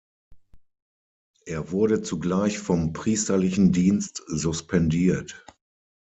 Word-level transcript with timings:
Er 1.45 1.69
wurde 1.69 2.01
zugleich 2.01 2.57
vom 2.57 2.91
priesterlichen 2.91 3.71
Dienst 3.71 4.23
suspendiert. 4.25 5.45